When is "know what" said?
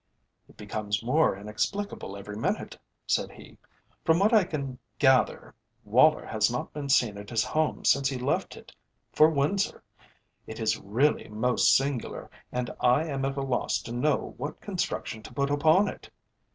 13.91-14.59